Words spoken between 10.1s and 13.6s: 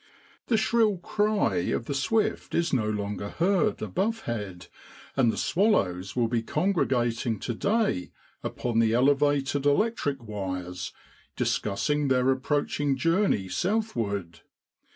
wires, discussing their approaching journey